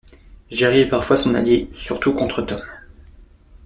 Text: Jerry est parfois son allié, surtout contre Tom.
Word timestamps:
Jerry 0.49 0.79
est 0.79 0.89
parfois 0.89 1.15
son 1.15 1.35
allié, 1.35 1.69
surtout 1.75 2.15
contre 2.15 2.41
Tom. 2.41 2.59